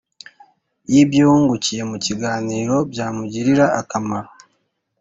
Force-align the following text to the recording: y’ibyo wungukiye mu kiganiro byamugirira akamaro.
y’ibyo 0.91 1.21
wungukiye 1.29 1.81
mu 1.91 1.97
kiganiro 2.05 2.75
byamugirira 2.91 3.65
akamaro. 3.81 4.29